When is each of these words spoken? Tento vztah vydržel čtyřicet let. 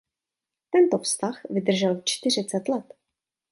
Tento 0.69 0.97
vztah 0.99 1.39
vydržel 1.49 2.01
čtyřicet 2.05 2.67
let. 2.69 2.93